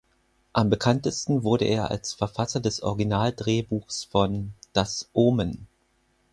[0.51, 5.67] Am bekanntesten wurde er als Verfasser des Original-Drehbuchs von "Das Omen".